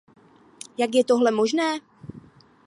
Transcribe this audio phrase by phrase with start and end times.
[0.77, 1.79] Jak je tohle možné?